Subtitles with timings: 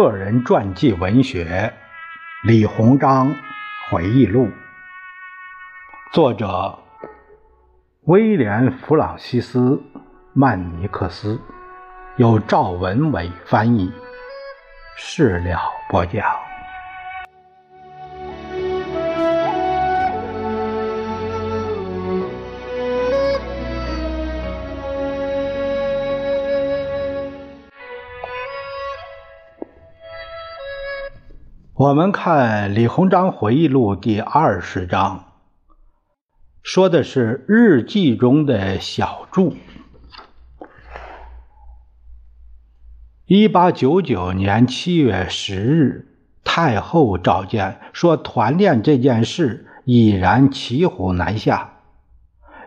[0.00, 1.74] 个人传记文学
[2.48, 3.34] 《李鸿章
[3.90, 4.46] 回忆录》，
[6.12, 6.78] 作者
[8.02, 9.58] 威廉·弗朗西斯·
[10.34, 11.40] 曼尼克斯，
[12.16, 13.92] 由赵文伟翻译，
[14.96, 15.58] 事了
[15.90, 16.47] 播讲。
[31.78, 35.26] 我们看《李鸿章回忆录》第二十章，
[36.60, 39.54] 说的是日记中的小注。
[43.26, 46.08] 一八九九年七月十日，
[46.42, 51.74] 太后召见说，团练这件事已然骑虎难下，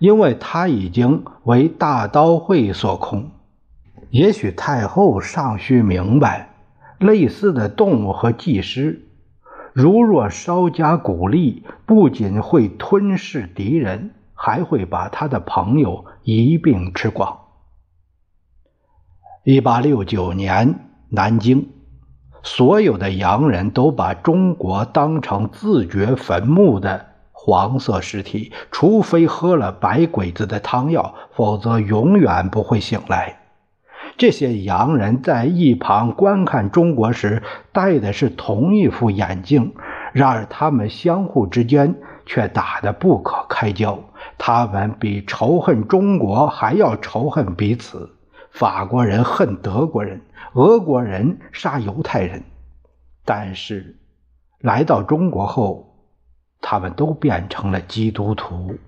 [0.00, 3.30] 因为他已经为大刀会所控。
[4.10, 6.54] 也许太后尚需明白。
[6.98, 9.05] 类似的动物和技师，
[9.76, 17.40] 如若稍加鼓励，不仅会吞噬敌人，还会把他的朋友一并吃光。
[19.44, 21.68] 一八六九年，南京，
[22.42, 33.40] 所有的洋人都把中国当成自掘坟墓的黄色尸体，除非喝了白鬼子的汤药，否则永远不会醒来。
[34.16, 39.74] 这些洋人在一旁观看中国时戴的是同一副眼镜，
[40.12, 43.98] 然而他们相互之间却打得不可开交。
[44.38, 48.10] 他们比仇恨中国还要仇恨彼此。
[48.50, 50.22] 法国人恨德国人，
[50.54, 52.42] 俄国人杀犹太人。
[53.22, 53.98] 但是
[54.60, 55.94] 来到中国后，
[56.62, 58.78] 他们都变成了基督徒。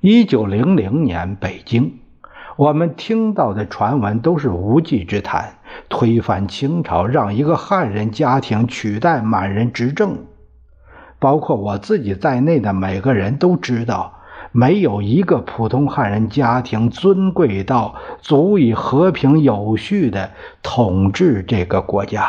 [0.00, 1.98] 一九零零年，北京。
[2.56, 5.54] 我们听到的传闻都是无稽之谈，
[5.88, 10.18] 推翻清朝，让一个汉人家庭取代满人执政，
[11.18, 14.20] 包括我自己在内的每个人都知道，
[14.52, 20.30] 没有一个普通汉人家庭尊贵到足以和平有序的
[20.62, 22.28] 统治这个国家。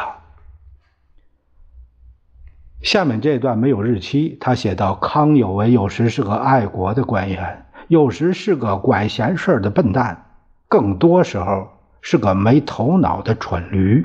[2.82, 10.26] 下面这段没有日期，他写到：“康有为有时是个爱国的官员。”有时是个管闲事的笨蛋，
[10.68, 11.70] 更多时候
[12.02, 14.04] 是个没头脑的蠢驴。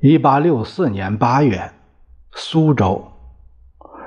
[0.00, 1.70] 一八六四年八月，
[2.32, 3.13] 苏州。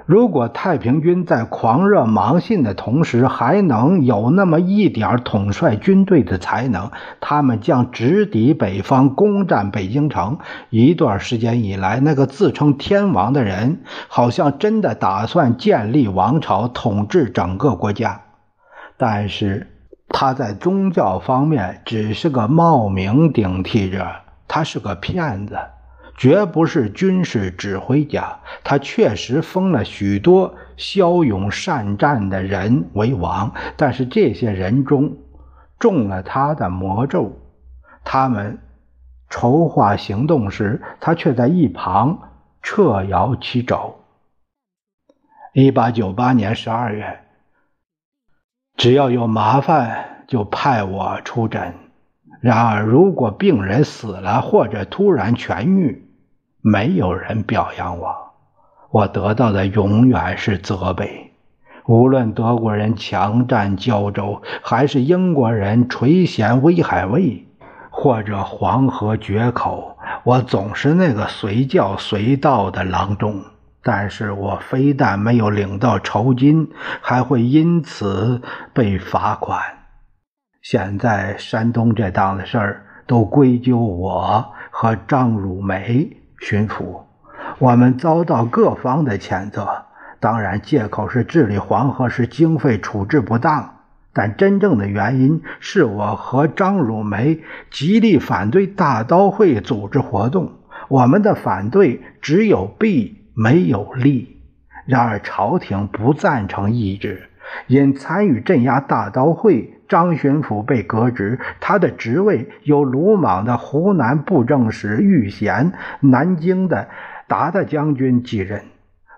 [0.08, 10.38] 如果太平军在狂热盲信的同时，还能有那么一点统帅军队的才能，他们将直抵北方，攻占北京城。
[10.70, 18.22] 一段时间以来，那个自称天王的人，好像真的打算建立王朝，统治整个国家。
[18.96, 19.68] 但是
[20.08, 24.08] 他在宗教方面只是个冒名顶替者，
[24.48, 25.60] 他是个骗子。
[26.18, 35.16] 绝不是军事指挥家，他确实封了许多骁勇善战的人为王，但是这些人中
[35.78, 37.40] 中了他的魔咒。
[38.04, 38.58] 他们
[39.30, 42.32] 筹划行动时，他却在一旁
[42.64, 44.00] 掣摇其肘。
[45.54, 47.20] 一八九八年十二月，
[48.76, 51.76] 只要有麻烦，就派我出诊。
[52.42, 56.07] 然而，如果病人死了或者突然痊愈，
[56.70, 58.14] 没有人表扬我，
[58.92, 61.32] 我得到的永远是责备。
[61.86, 67.48] 无论德国人强占胶州，还是英国人垂涎威海卫，
[67.90, 73.42] 或者黄河决口，我总是那个随叫随到的郎中。
[73.82, 76.70] 但是我非但没有领到酬金，
[77.02, 78.42] 还会因此
[78.74, 79.62] 被罚款。
[80.62, 86.17] 现在山东这档子事儿都归咎我和张汝梅。
[86.40, 87.02] 巡抚，
[87.60, 89.86] 我们遭到各方的谴责。
[90.20, 93.82] 当然，借口是治理黄河时经费处置不当，
[94.14, 97.40] 但真正的原因是我和张汝梅
[97.70, 100.54] 极力反对大刀会组织活动。
[100.88, 104.42] 我们的反对只有弊没有利。
[104.86, 107.27] 然而，朝廷不赞成抑制，
[107.68, 109.74] 因参与镇压大刀会。
[109.90, 115.72] 张巡抚被革职，他的职位由鲁莽的湖南布政使玉贤、
[116.02, 116.90] 南京的
[117.30, 118.64] 鞑靼将军继任。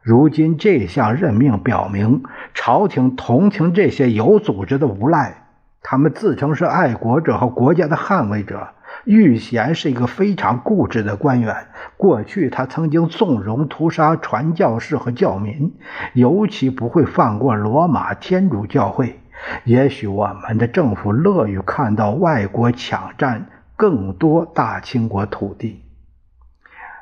[0.04, 2.22] 如今这项任命表明，
[2.54, 5.48] 朝廷同情这些有组织的无赖，
[5.82, 8.68] 他们自称是爱国者和国家的捍卫者。
[9.06, 15.74] 玉贤是一个非常固执的官员，过去他曾经纵容屠杀传教士和教民，
[16.14, 19.20] 尤其不会放过罗马天主教会。
[19.64, 25.86] 也许我们的政府乐于看到外国抢占更多大清国土地。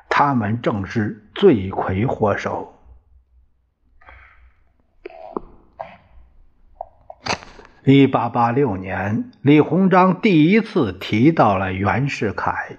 [0.09, 2.76] 他们正是罪魁祸首。
[7.89, 12.75] 一八八六年，李鸿章第一次提到了袁世凯。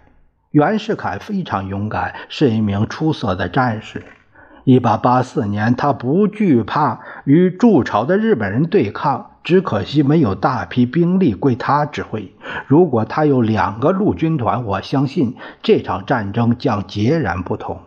[0.50, 4.04] 袁世凯非常勇敢，是一名出色的战士。
[4.64, 12.30] 一八八四年，他不惧怕与驻朝的日本人对抗，只可惜没有大批兵力归他指挥。
[12.66, 17.80] 如果他有两个陆军团，我相信这场战争将截然不同。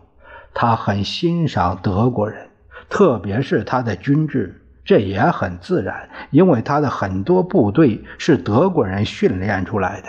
[0.55, 2.47] 他很欣赏德国人，
[2.89, 10.07] 特别是他的军制，这也很自然，因为他的很多部队是德国人训练出来的。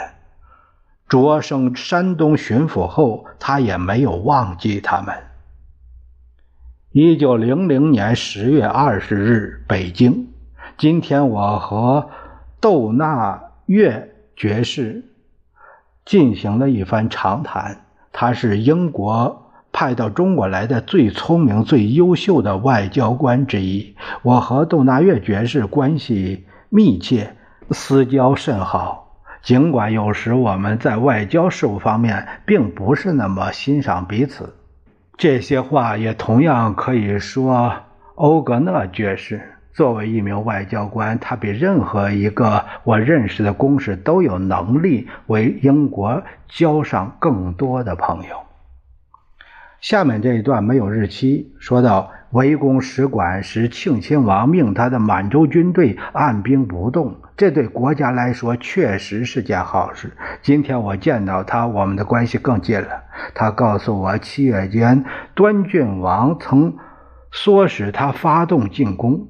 [1.08, 5.14] 擢升山东巡抚后，他也没有忘记他们。
[6.90, 10.28] 一九零零年十月二十日，北京。
[10.78, 12.10] 今天我和
[12.60, 15.04] 窦纳月爵士
[16.04, 17.84] 进行了一番长谈。
[18.10, 19.41] 他是英国
[19.72, 23.96] 派到中国来的最聪明、最优秀的外交官之一。
[24.22, 27.34] 我和窦纳月爵士关系密切，
[27.70, 29.16] 私交甚好。
[29.42, 34.54] 尽管有时我们在外交事务方面并不是那么欣赏彼此。
[35.16, 37.72] 这些话也同样可以说
[38.14, 39.40] 欧格讷爵士。
[39.74, 48.36] 作为一名外交官，他比任何一个我认识的公使都有能力为英国交上更多的朋友。
[49.82, 57.16] 下面这一段没有日期，说到围攻使馆时，庆亲王命他的满洲军队按兵不动。
[57.36, 60.12] 这对国家来说确实是件好事。
[60.40, 63.02] 今天我见到他，我们的关系更近了。
[63.34, 66.76] 他告诉我，七月间端郡王曾
[67.32, 69.26] 唆使他发动进攻，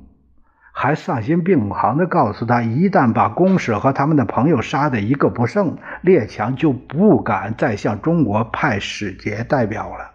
[0.70, 10.12] 还丧心病狂地告诉他，一旦把公使和他们的朋友杀得一个不剩，列强就不敢再向中国派使节代表了。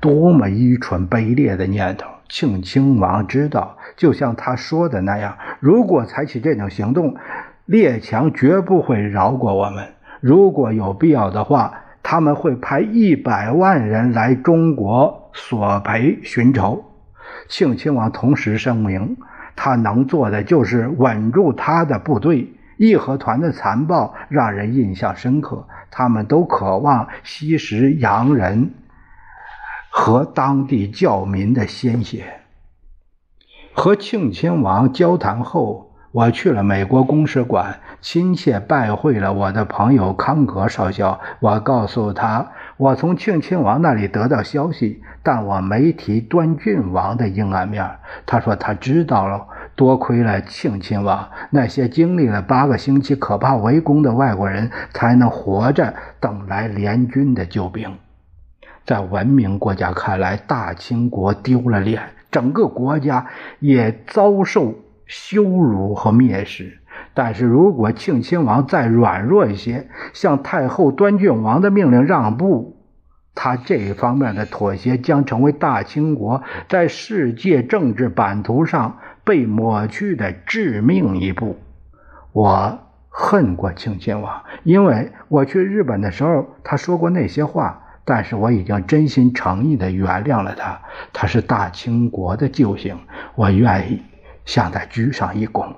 [0.00, 2.08] 多么愚蠢卑劣的念头！
[2.28, 7.16] 庆亲王知道，就像他说的那样，如果采取这种行动，
[7.66, 9.84] 列强绝不会饶过我们。
[10.20, 11.72] 如果有必要的话，
[12.02, 16.84] 他们会派一百万人来中国索赔寻仇。
[17.48, 19.16] 庆亲王同时声明，
[19.54, 22.52] 他能做的就是稳住他的部队。
[22.76, 28.70] 义和团的残暴让人印象深刻，他们都渴望吸食洋人。
[29.98, 32.40] 和当地教民的鲜血。
[33.72, 41.18] 和庆亲王交谈后，我去了美国公使馆，亲切拜会了我的朋友康格少校。
[41.40, 47.90] 我告诉他，我从庆亲王那里得到消息，但我没提端郡王的阴暗面。
[48.26, 57.96] 他说他知道了，多亏了庆亲王，那些经历了八个星期可怕围攻的外国人才能活着等来联军的救兵。
[58.86, 62.00] 在文明国家看来，大清国丢了脸，
[62.30, 63.26] 整个国家
[63.58, 66.78] 也遭受羞辱和蔑视。
[67.12, 72.76] 但是如果庆亲王再软弱一些，向太后端郡王的命令让步，
[73.34, 81.56] 他这一方面的妥协将成为大清国在世界政治版图上被抹去的致命一步。
[82.32, 87.82] 我恨过庆亲王，因为我去日本的时候，他说过那些话。
[88.08, 90.80] 但是我已经真心诚意地原谅了他，
[91.12, 92.96] 他是大清国的救星，
[93.34, 94.00] 我愿意
[94.44, 95.74] 向他鞠上一躬。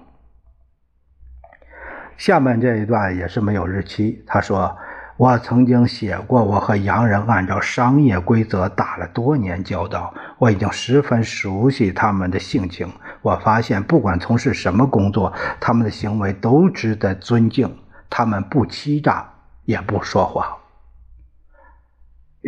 [2.19, 4.23] 下面这一段也是没有日期。
[4.27, 4.77] 他说
[5.17, 12.93] ：“我曾经写过，我和洋人按照商业规则打了多年交道，我已经十分熟悉他们的性情。
[13.23, 17.75] 我发现，不管从事什么工作，他们的行为都值得尊敬。
[18.11, 19.27] 他们不欺诈，
[19.65, 20.45] 也不说谎。”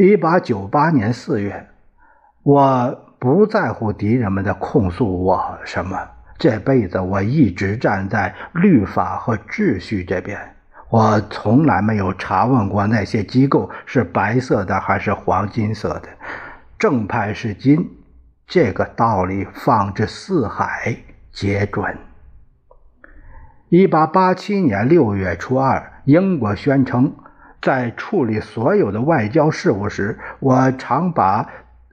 [0.02, 1.69] 一八九八年四月，
[2.42, 6.09] 我不在乎敌人们的控诉我什么。
[6.38, 10.38] 这辈子我一直站在律法和秩序这边。
[10.88, 16.09] 我从来没有查问过那些机构是白色的还是黄金色的。
[16.78, 17.87] 正派是金，
[18.47, 20.97] 这个道理放之四海
[21.30, 21.99] 皆准。
[23.69, 27.14] 一八八七年六月初二，英国宣称。
[27.60, 31.46] 在处理所有的外交事务时，我常把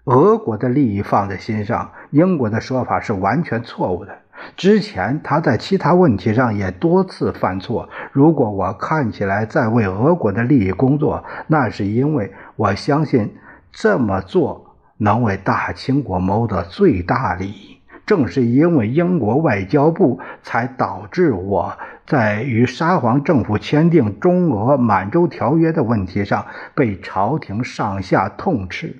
[0.05, 1.91] 俄国的利益放在心上。
[2.12, 4.17] 英国的说法是完全错误的。
[4.55, 7.89] 之前他在其他问题上也多次犯错。
[8.13, 13.36] 如果我看起来在为俄国的利益工作，那是因为我相信
[13.71, 17.76] 这么做能为大清国谋得最大利益。
[18.08, 28.96] 正是因为英国外交部，才导致我在与沙皇政府签订中俄满洲条约的问题上被朝廷上下痛斥。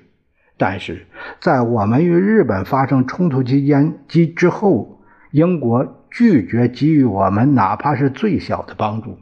[0.58, 1.06] 但是
[1.40, 5.00] 在我们与日本发生冲突期间及之后，
[5.30, 9.18] 英国拒绝给予我们哪怕是最小的帮助。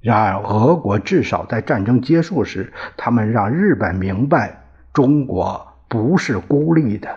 [0.00, 7.08] 然而，俄国至少在战争结束时，他们让日本明白中国不是孤立的。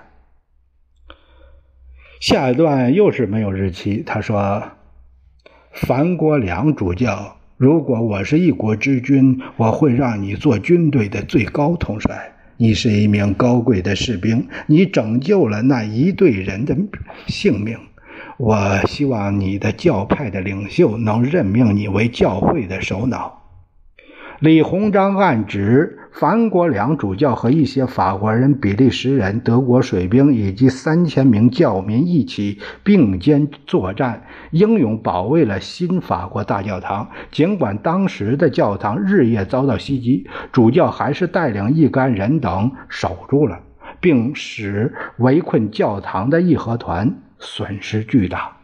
[2.19, 4.03] 下一段又是没有日期。
[4.05, 4.61] 他说
[5.71, 12.33] ：“樊国良主教，如果我是一国之君，我会让你做军队的最高统帅。
[12.57, 16.75] 你是一名高贵的士兵，你拯救了那一队人的
[17.27, 17.77] 性命。”
[18.35, 23.43] 我希望你的教派的领袖能任命你为教会的首脑。
[24.39, 37.09] 李鸿章暗指樊国良主教和一些法国人、比利时人、德国水兵以及三千名教民一起并肩作战，英勇保卫了新法国大教堂。
[37.31, 43.59] 尽管当时的教堂日夜遭到袭击，主教还是带领一干人等守住了，
[43.99, 47.21] 并使围困教堂的义和团。
[47.41, 48.57] 损失巨大。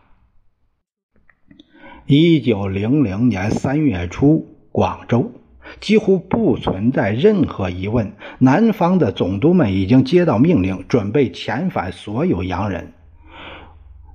[2.07, 5.31] 一九零零年三月初，广州
[5.79, 12.93] 几乎不存在任何疑问，南方的总督们已经接到命令，准备遣返所有洋人。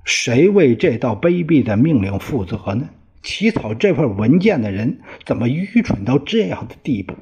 [0.03, 2.89] 谁为这道卑鄙的命令负责呢？
[3.21, 7.13] 起草这份文件的人怎么愚蠢到这样的地步？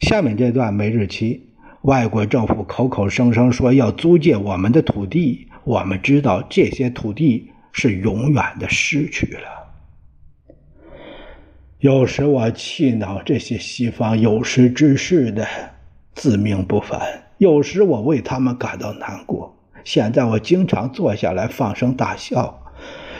[0.00, 1.48] 下面这段没日期。
[1.82, 9.61] 外国政府口口声声说要租借我们的土地，我们知道这些土地是永远的失去了。
[11.82, 15.44] 有时我气恼这些西方有识之士的
[16.14, 17.00] 自命不凡，
[17.38, 19.52] 有时我为他们感到难过。
[19.82, 22.56] 现在我经常坐下来放声大笑，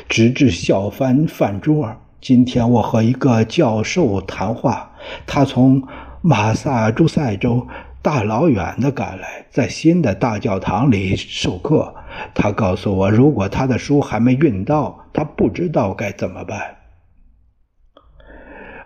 [0.08, 1.96] 直至笑翻饭桌。
[2.20, 4.92] 今天我和一个教授谈话，
[5.26, 5.82] 他从
[6.20, 7.66] 马萨诸塞州。
[8.00, 11.92] 大老远的赶来，在新的大教堂里授课。
[12.32, 16.60] 他告诉我，如果他的书还没运到，他不知道该怎么办。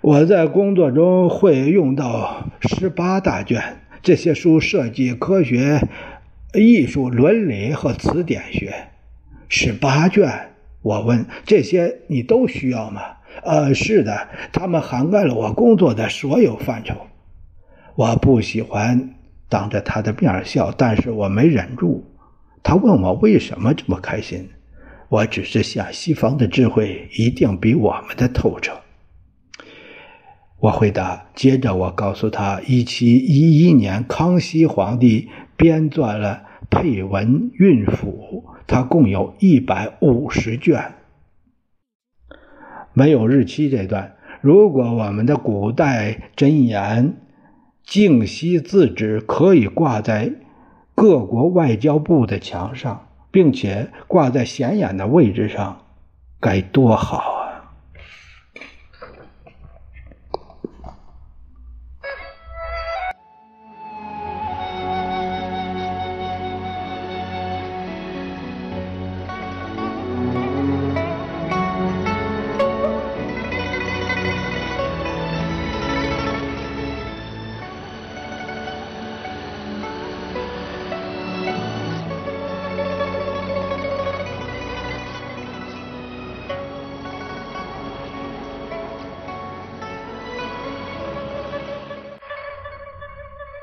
[0.02, 5.80] 我在工作中会用到十八大卷，这些书涉及科学、
[6.54, 8.72] 艺术、伦理和词典学。
[9.48, 10.50] 十八卷，
[10.82, 13.00] 我问：这些你都需要吗？
[13.42, 16.94] 呃，是的，他们涵盖了我工作的所有范畴。
[17.94, 19.14] 我不喜欢
[19.48, 22.04] 当着他的面笑，但是我没忍住。
[22.62, 24.48] 他问我为什么这么开心，
[25.08, 28.72] 我只是想西方的智慧一定比我们的透彻。
[30.60, 40.94] 我回答，接着我告诉他，一七一一年康熙皇帝编撰了《配文运府》，它共有一百五十卷，
[42.92, 43.68] 没有日期。
[43.68, 47.16] 这段，如果我们的古代箴言。
[47.88, 50.32] 静息字纸可以挂在
[50.96, 55.82] 各国外交部的墙上，并且挂在显眼的位置上，
[56.40, 57.45] 该多好啊！